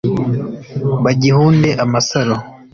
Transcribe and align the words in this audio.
bagihunde 1.03 1.69
amasaro 1.83 2.35